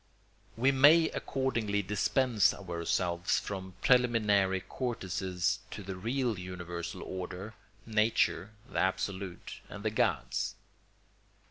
[0.57, 7.53] We may accordingly dispense ourselves from preliminary courtesies to the real universal order,
[7.85, 10.55] nature, the absolute, and the gods.